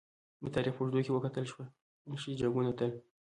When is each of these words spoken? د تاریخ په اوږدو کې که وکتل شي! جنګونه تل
د 0.41 0.43
تاریخ 0.55 0.73
په 0.75 0.81
اوږدو 0.81 0.99
کې 1.01 1.05
که 1.07 1.15
وکتل 1.15 1.45
شي! 2.21 2.31
جنګونه 2.39 2.71
تل 2.77 2.91